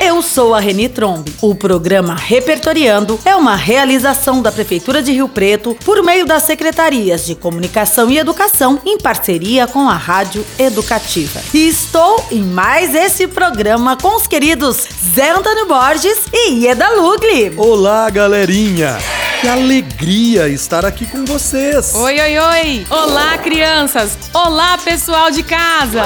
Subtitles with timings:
[0.00, 1.34] Eu sou a Reni Trombe.
[1.40, 7.24] O programa Repertoriando é uma realização da Prefeitura de Rio Preto por meio das Secretarias
[7.24, 11.40] de Comunicação e Educação em parceria com a Rádio Educativa.
[11.52, 17.52] E estou em mais esse programa com os queridos Zé Antônio Borges e Ieda Lugli.
[17.56, 18.98] Olá, galerinha!
[19.46, 21.94] Que alegria estar aqui com vocês!
[21.94, 22.86] Oi, oi, oi!
[22.90, 24.18] Olá, crianças!
[24.34, 26.02] Olá, pessoal de casa!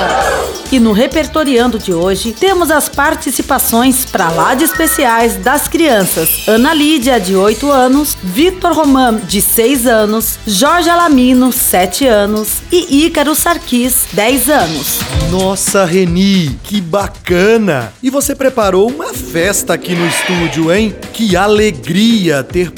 [0.71, 6.75] E no Repertoriando de hoje temos as participações para lá de especiais das crianças Ana
[6.75, 13.35] Lídia, de 8 anos, Victor Roman, de 6 anos, Jorge Alamino, 7 anos e Ícaro
[13.35, 14.99] Sarquis, 10 anos.
[15.31, 17.93] Nossa, Reni, que bacana!
[18.03, 20.95] E você preparou uma festa aqui no estúdio, hein?
[21.13, 22.71] Que alegria ter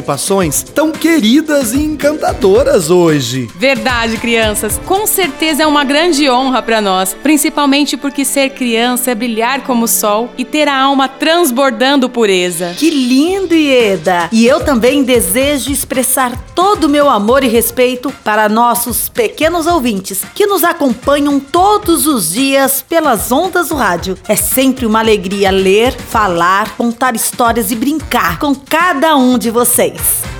[0.00, 3.48] participações tão queridas e encantadoras hoje.
[3.54, 4.80] Verdade, crianças.
[4.86, 9.84] Com certeza é uma grande honra para nós, principalmente porque ser criança é brilhar como
[9.84, 12.74] o sol e ter a alma transbordando pureza.
[12.76, 14.28] Que lindo, Ieda!
[14.32, 20.22] E eu também desejo expressar todo o meu amor e respeito para nossos pequenos ouvintes
[20.34, 24.16] que nos acompanham todos os dias pelas ondas do rádio.
[24.28, 29.79] É sempre uma alegria ler, falar, contar histórias e brincar com cada um de vocês.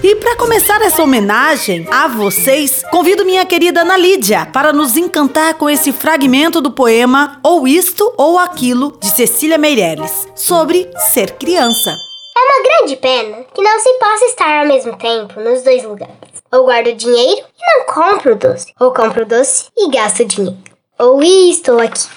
[0.03, 5.55] E para começar essa homenagem a vocês, convido minha querida Ana Lídia para nos encantar
[5.55, 11.91] com esse fragmento do poema Ou Isto ou Aquilo de Cecília Meirelles sobre ser criança.
[11.91, 16.15] É uma grande pena que não se possa estar ao mesmo tempo nos dois lugares.
[16.53, 20.59] Ou guardo dinheiro e não compro doce, ou compro doce e gasto dinheiro.
[20.99, 22.11] Ou isto ou aquilo.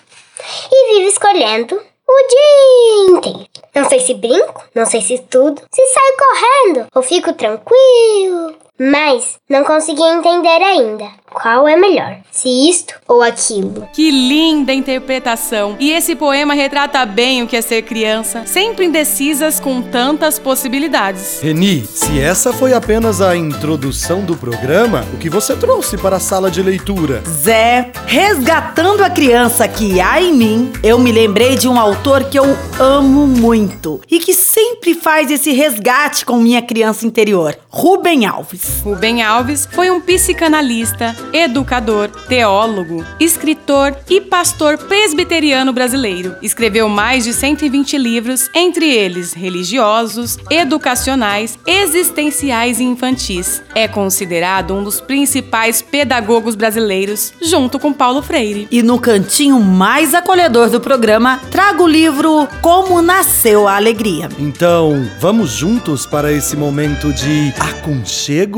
[0.69, 1.79] E vivo escolhendo
[2.13, 3.49] o dia inteiro.
[3.75, 8.55] Não sei se brinco, não sei se estudo, se saio correndo ou fico tranquilo.
[8.79, 13.87] Mas não consegui entender ainda qual é melhor, se isto ou aquilo.
[13.93, 15.75] Que linda interpretação!
[15.79, 21.39] E esse poema retrata bem o que é ser criança, sempre indecisas com tantas possibilidades.
[21.41, 26.19] Reni, se essa foi apenas a introdução do programa, o que você trouxe para a
[26.19, 27.23] sala de leitura?
[27.27, 32.39] Zé, resgatando a criança que há em mim, eu me lembrei de um autor que
[32.39, 32.45] eu
[32.79, 38.62] amo muito e que sempre faz esse resgate com minha criança interior, Rubem Alves.
[38.83, 46.35] Rubem Alves foi um psicanalista, educador, teólogo, escritor e pastor presbiteriano brasileiro.
[46.41, 53.61] Escreveu mais de 120 livros, entre eles religiosos, educacionais, existenciais e infantis.
[53.73, 58.67] É considerado um dos principais pedagogos brasileiros, junto com Paulo Freire.
[58.71, 64.29] E no cantinho mais acolhedor do programa, trago o livro Como Nasceu a Alegria.
[64.37, 68.52] Então, vamos juntos para esse momento de aconchego?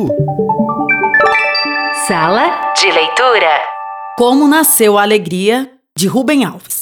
[2.05, 3.61] Sala de leitura.
[4.17, 6.79] Como Nasceu a Alegria, de Rubem Alves.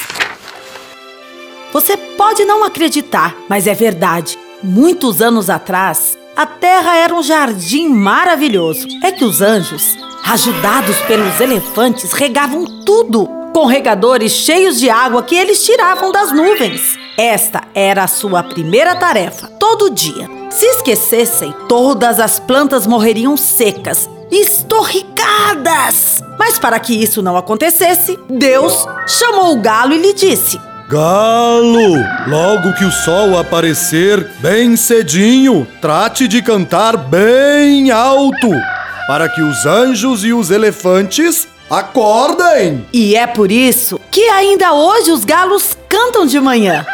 [1.71, 4.39] Você pode não acreditar, mas é verdade.
[4.63, 8.87] Muitos anos atrás, a Terra era um jardim maravilhoso.
[9.03, 15.35] É que os anjos, ajudados pelos elefantes, regavam tudo com regadores cheios de água que
[15.35, 16.97] eles tiravam das nuvens.
[17.15, 20.42] Esta era a sua primeira tarefa, todo dia.
[20.55, 26.21] Se esquecessem, todas as plantas morreriam secas, estorricadas.
[26.37, 31.95] Mas para que isso não acontecesse, Deus chamou o galo e lhe disse: Galo,
[32.27, 38.51] logo que o sol aparecer bem cedinho, trate de cantar bem alto,
[39.07, 42.85] para que os anjos e os elefantes acordem.
[42.93, 46.85] E é por isso que ainda hoje os galos cantam de manhã.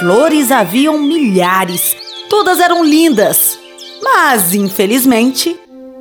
[0.00, 1.94] Flores haviam milhares,
[2.28, 3.58] todas eram lindas,
[4.02, 5.58] mas infelizmente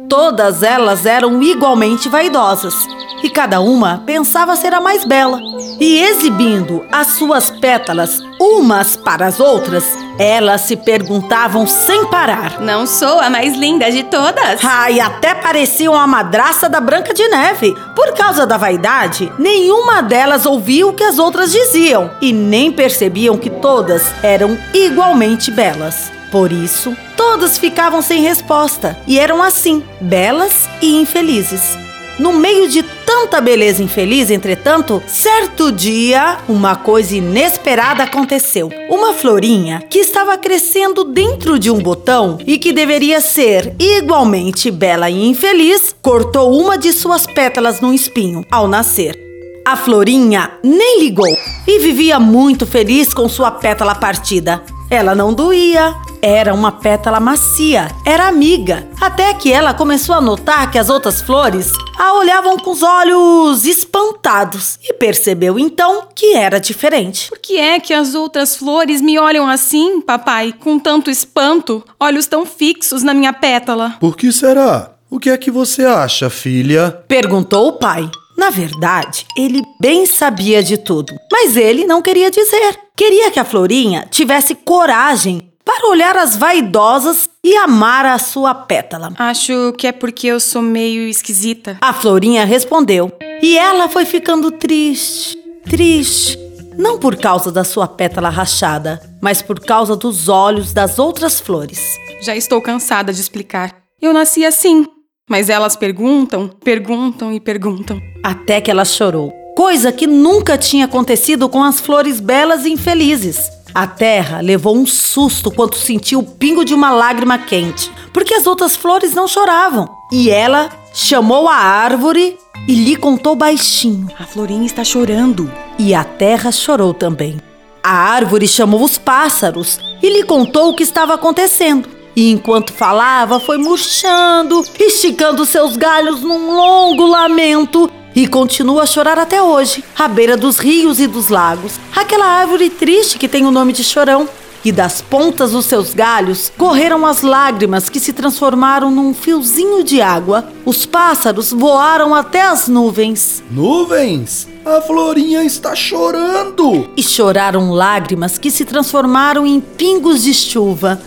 [0.09, 2.75] todas elas eram igualmente vaidosas
[3.23, 5.39] e cada uma pensava ser a mais bela.
[5.79, 12.85] E exibindo as suas pétalas umas para as outras, elas se perguntavam sem parar: Não
[12.85, 14.63] sou a mais linda de todas?
[14.63, 17.75] Ah, e até pareciam a madraça da Branca de Neve.
[17.95, 23.37] Por causa da vaidade, nenhuma delas ouvia o que as outras diziam e nem percebiam
[23.37, 26.14] que todas eram igualmente belas.
[26.35, 31.77] Por isso, todas ficavam sem resposta e eram assim, belas e infelizes.
[32.19, 38.69] No meio de tanta beleza infeliz, entretanto, certo dia, uma coisa inesperada aconteceu.
[38.89, 45.09] Uma florinha que estava crescendo dentro de um botão e que deveria ser igualmente bela
[45.09, 49.17] e infeliz, cortou uma de suas pétalas num espinho ao nascer.
[49.65, 51.33] A Florinha nem ligou
[51.65, 54.61] e vivia muito feliz com sua pétala partida.
[54.89, 58.87] Ela não doía, era uma pétala macia, era amiga.
[59.01, 63.65] Até que ela começou a notar que as outras flores a olhavam com os olhos
[63.65, 67.29] espantados e percebeu então que era diferente.
[67.29, 72.27] Por que é que as outras flores me olham assim, papai, com tanto espanto, olhos
[72.27, 73.95] tão fixos na minha pétala?
[73.99, 74.91] Por que será?
[75.09, 76.91] O que é que você acha, filha?
[77.07, 78.09] Perguntou o pai.
[78.37, 82.77] Na verdade, ele bem sabia de tudo, mas ele não queria dizer.
[82.95, 89.11] Queria que a Florinha tivesse coragem para olhar as vaidosas e amar a sua pétala.
[89.17, 91.77] Acho que é porque eu sou meio esquisita.
[91.81, 93.11] A Florinha respondeu,
[93.41, 96.37] e ela foi ficando triste, triste.
[96.77, 101.97] Não por causa da sua pétala rachada, mas por causa dos olhos das outras flores.
[102.21, 103.75] Já estou cansada de explicar.
[104.01, 104.85] Eu nasci assim,
[105.29, 107.99] mas elas perguntam, perguntam e perguntam.
[108.23, 109.33] Até que ela chorou.
[109.55, 113.49] Coisa que nunca tinha acontecido com as flores belas e infelizes.
[113.73, 118.45] A terra levou um susto quando sentiu o pingo de uma lágrima quente, porque as
[118.45, 119.89] outras flores não choravam.
[120.11, 122.37] E ela chamou a árvore
[122.67, 124.07] e lhe contou baixinho.
[124.17, 125.51] A florinha está chorando.
[125.77, 127.37] E a terra chorou também.
[127.83, 131.89] A árvore chamou os pássaros e lhe contou o que estava acontecendo.
[132.15, 139.19] E enquanto falava, foi murchando, esticando seus galhos num longo lamento e continua a chorar
[139.19, 141.73] até hoje, à beira dos rios e dos lagos.
[141.93, 144.29] Aquela árvore triste que tem o nome de Chorão.
[144.63, 150.01] E das pontas dos seus galhos correram as lágrimas que se transformaram num fiozinho de
[150.01, 150.49] água.
[150.65, 153.43] Os pássaros voaram até as nuvens.
[153.51, 154.47] Nuvens?
[154.65, 156.89] A Florinha está chorando!
[156.97, 160.99] E choraram lágrimas que se transformaram em pingos de chuva.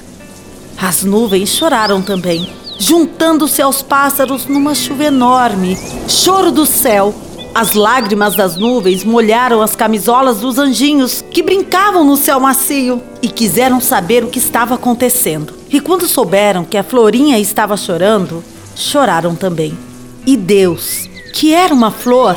[0.81, 2.49] As nuvens choraram também,
[2.79, 5.77] juntando-se aos pássaros numa chuva enorme.
[6.07, 7.13] Choro do céu.
[7.53, 13.29] As lágrimas das nuvens molharam as camisolas dos anjinhos que brincavam no céu macio e
[13.29, 15.53] quiseram saber o que estava acontecendo.
[15.69, 18.45] E quando souberam que a Florinha estava chorando,
[18.77, 19.77] choraram também.
[20.25, 22.37] E Deus, que era uma flor,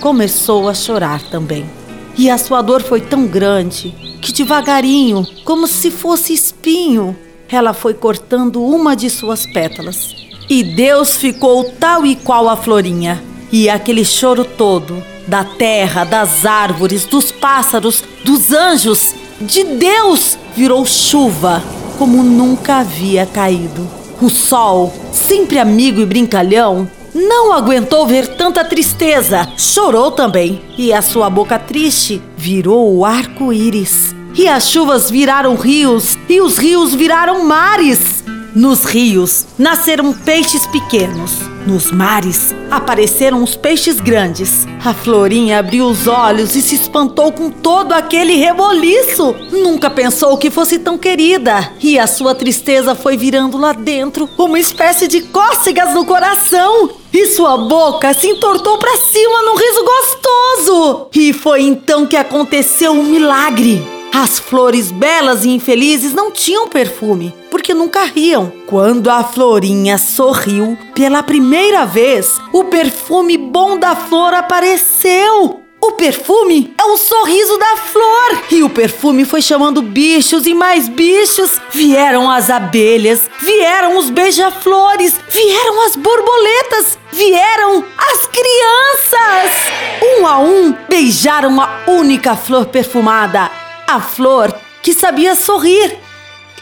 [0.00, 1.68] começou a chorar também.
[2.16, 3.90] E a sua dor foi tão grande
[4.22, 7.16] que devagarinho, como se fosse espinho,
[7.50, 10.14] ela foi cortando uma de suas pétalas.
[10.48, 13.22] E Deus ficou tal e qual a florinha.
[13.52, 20.84] E aquele choro todo, da terra, das árvores, dos pássaros, dos anjos, de Deus, virou
[20.84, 21.62] chuva
[21.98, 23.86] como nunca havia caído.
[24.22, 31.02] O sol, sempre amigo e brincalhão, não aguentou ver tanta tristeza, chorou também, e a
[31.02, 34.14] sua boca triste virou o arco-íris.
[34.34, 38.20] E as chuvas viraram rios, e os rios viraram mares.
[38.54, 41.50] Nos rios nasceram peixes pequenos.
[41.66, 44.66] Nos mares apareceram os peixes grandes.
[44.84, 49.36] A Florinha abriu os olhos e se espantou com todo aquele reboliço.
[49.52, 51.72] Nunca pensou que fosse tão querida.
[51.80, 56.90] E a sua tristeza foi virando lá dentro uma espécie de cócegas no coração.
[57.12, 61.08] E sua boca se entortou para cima num riso gostoso.
[61.14, 63.99] E foi então que aconteceu um milagre.
[64.12, 68.52] As flores belas e infelizes não tinham perfume, porque nunca riam.
[68.66, 75.60] Quando a florinha sorriu, pela primeira vez, o perfume bom da flor apareceu.
[75.82, 78.42] O perfume é o sorriso da flor.
[78.50, 81.58] E o perfume foi chamando bichos e mais bichos.
[81.70, 89.72] Vieram as abelhas, vieram os beija-flores, vieram as borboletas, vieram as crianças.
[90.18, 93.50] Um a um beijaram a única flor perfumada
[93.94, 95.98] a flor que sabia sorrir.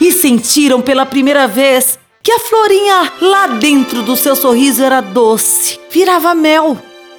[0.00, 5.78] E sentiram pela primeira vez que a florinha lá dentro do seu sorriso era doce,
[5.90, 6.78] virava mel.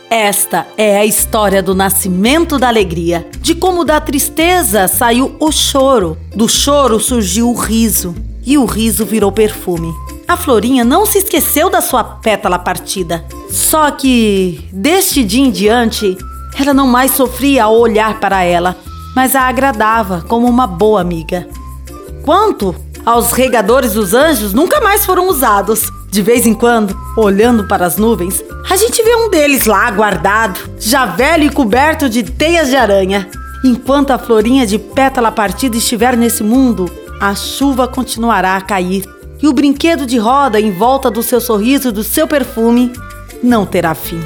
[0.10, 6.18] Esta é a história do nascimento da alegria, de como da tristeza saiu o choro,
[6.36, 9.94] do choro surgiu o riso e o riso virou perfume.
[10.28, 16.18] A Florinha não se esqueceu da sua pétala partida, só que deste dia em diante
[16.60, 18.76] ela não mais sofria ao olhar para ela,
[19.16, 21.48] mas a agradava como uma boa amiga.
[22.24, 22.76] Quanto
[23.06, 25.90] aos regadores dos anjos, nunca mais foram usados.
[26.12, 30.60] De vez em quando, olhando para as nuvens, a gente vê um deles lá guardado,
[30.80, 33.30] já velho e coberto de teias de aranha.
[33.64, 36.90] Enquanto a florinha de pétala partida estiver nesse mundo,
[37.20, 39.04] a chuva continuará a cair
[39.42, 42.92] e o brinquedo de roda em volta do seu sorriso e do seu perfume
[43.44, 44.20] não terá fim.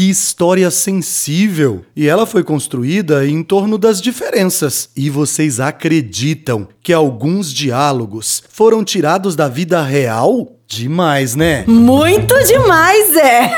[0.00, 1.84] Que história sensível!
[1.94, 4.88] E ela foi construída em torno das diferenças.
[4.96, 10.56] E vocês acreditam que alguns diálogos foram tirados da vida real?
[10.72, 11.64] Demais, né?
[11.66, 13.50] Muito demais, é!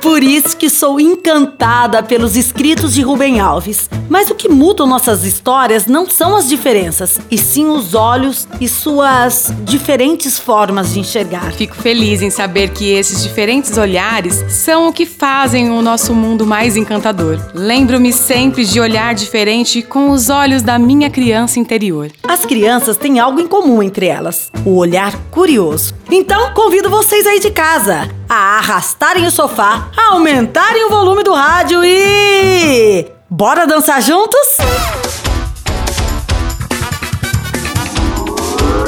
[0.00, 3.90] Por isso que sou encantada pelos escritos de Rubem Alves.
[4.08, 8.68] Mas o que mudam nossas histórias não são as diferenças, e sim os olhos e
[8.68, 11.52] suas diferentes formas de enxergar.
[11.52, 16.46] Fico feliz em saber que esses diferentes olhares são o que fazem o nosso mundo
[16.46, 17.40] mais encantador.
[17.52, 22.08] Lembro-me sempre de olhar diferente com os olhos da minha criança interior.
[22.22, 25.99] As crianças têm algo em comum entre elas: o olhar curioso.
[26.12, 31.32] Então, convido vocês aí de casa a arrastarem o sofá, a aumentarem o volume do
[31.32, 33.06] rádio e.
[33.28, 34.56] Bora dançar juntos?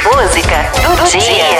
[0.02, 1.51] Música do dia.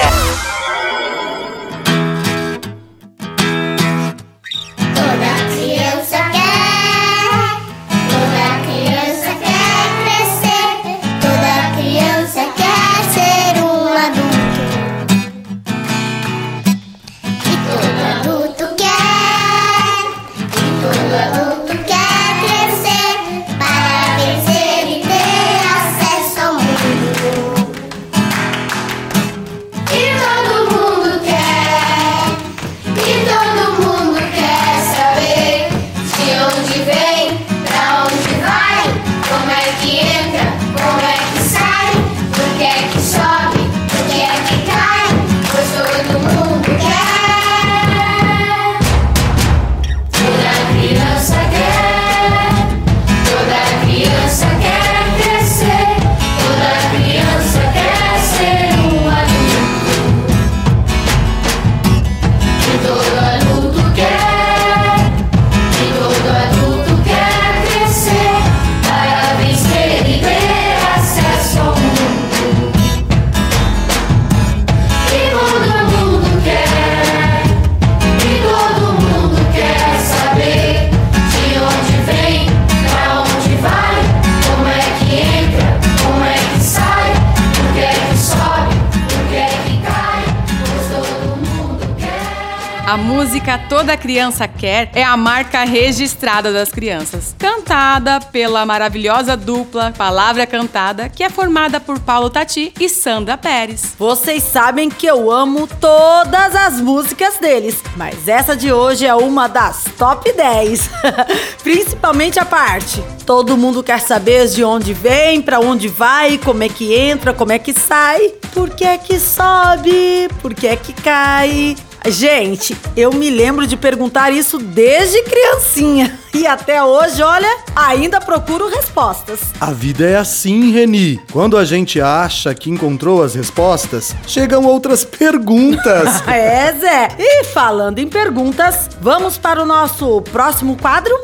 [92.93, 99.95] A música Toda Criança Quer é a marca registrada das crianças, cantada pela maravilhosa dupla
[99.97, 103.95] Palavra Cantada, que é formada por Paulo Tati e Sandra Pérez.
[103.99, 109.49] Vocês sabem que eu amo todas as músicas deles, mas essa de hoje é uma
[109.49, 110.91] das top 10.
[111.65, 113.03] Principalmente a parte.
[113.25, 117.53] Todo mundo quer saber de onde vem, pra onde vai, como é que entra, como
[117.53, 121.75] é que sai, por que é que sobe, por que é que cai.
[122.09, 126.19] Gente, eu me lembro de perguntar isso desde criancinha.
[126.35, 129.41] E até hoje, olha, ainda procuro respostas.
[129.61, 131.21] A vida é assim, Reni.
[131.31, 136.23] Quando a gente acha que encontrou as respostas, chegam outras perguntas.
[136.27, 137.09] É, Zé.
[137.19, 141.15] E falando em perguntas, vamos para o nosso próximo quadro?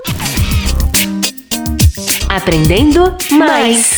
[2.28, 3.97] Aprendendo mais.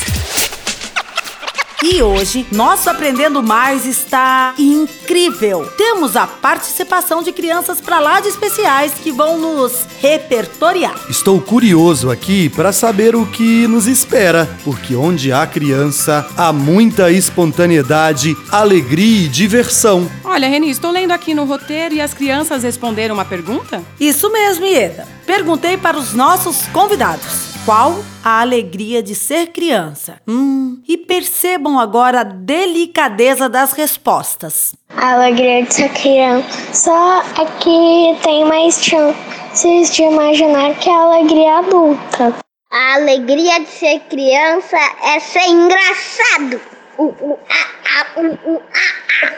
[1.82, 5.64] E hoje, nosso Aprendendo Mais está incrível.
[5.78, 10.94] Temos a participação de crianças pra lá de especiais que vão nos repertoriar.
[11.08, 17.10] Estou curioso aqui para saber o que nos espera, porque onde há criança, há muita
[17.10, 20.10] espontaneidade, alegria e diversão.
[20.22, 23.82] Olha, Reni, estou lendo aqui no roteiro e as crianças responderam uma pergunta?
[23.98, 25.08] Isso mesmo, Ieda.
[25.24, 27.49] Perguntei para os nossos convidados.
[27.64, 27.92] Qual
[28.24, 30.18] a alegria de ser criança?
[30.26, 34.74] Hum, e percebam agora a delicadeza das respostas.
[34.96, 40.92] A alegria de ser criança só é que tem mais chances de imaginar que é
[40.92, 42.34] a alegria adulta.
[42.72, 46.60] A alegria de ser criança é ser engraçado.
[46.96, 49.32] Uh, uh, ah, ah, uh, uh, ah, ah.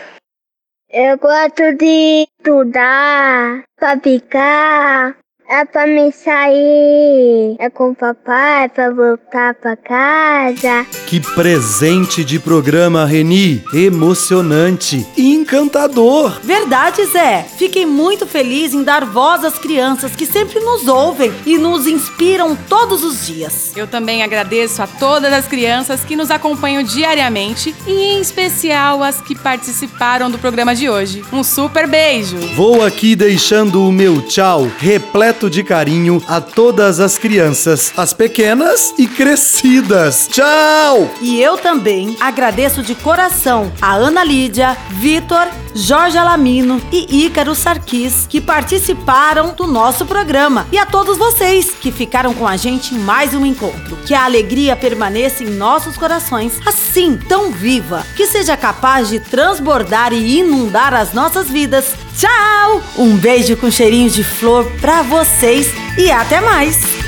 [0.90, 5.16] Eu gosto de estudar, pra brincar,
[5.52, 10.86] é pra me sair, é com o papai, pra voltar pra casa.
[11.06, 13.62] Que presente de programa, Reni!
[13.74, 16.40] Emocionante e encantador!
[16.42, 17.44] Verdade, Zé.
[17.58, 22.56] Fiquei muito feliz em dar voz às crianças que sempre nos ouvem e nos inspiram
[22.56, 23.76] todos os dias.
[23.76, 29.20] Eu também agradeço a todas as crianças que nos acompanham diariamente e em especial as
[29.20, 31.22] que participaram do programa de hoje.
[31.30, 32.38] Um super beijo!
[32.56, 38.94] Vou aqui deixando o meu tchau repleto de carinho a todas as crianças, as pequenas
[38.98, 40.28] e crescidas.
[40.30, 41.10] Tchau!
[41.20, 48.26] E eu também agradeço de coração a Ana Lídia, Vitor Jorge Alamino e Ícaro Sarquis,
[48.28, 50.66] que participaram do nosso programa.
[50.70, 53.96] E a todos vocês que ficaram com a gente em mais um encontro.
[54.06, 60.12] Que a alegria permaneça em nossos corações, assim, tão viva, que seja capaz de transbordar
[60.12, 61.94] e inundar as nossas vidas.
[62.16, 62.82] Tchau!
[62.96, 67.01] Um beijo com cheirinho de flor pra vocês e até mais!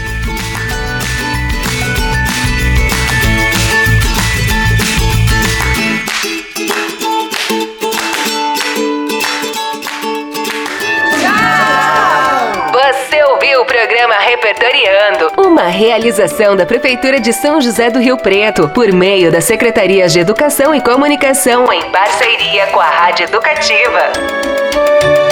[15.39, 20.19] Uma realização da Prefeitura de São José do Rio Preto, por meio das Secretarias de
[20.19, 25.24] Educação e Comunicação, em parceria com a Rádio Educativa.